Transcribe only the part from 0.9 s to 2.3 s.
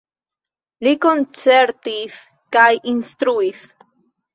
koncertis